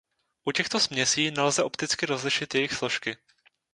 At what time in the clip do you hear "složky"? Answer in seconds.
2.73-3.17